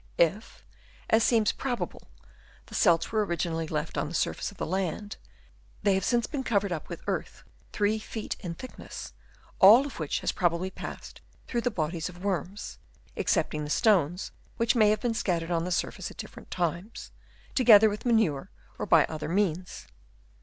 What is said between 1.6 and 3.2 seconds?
bable, the celts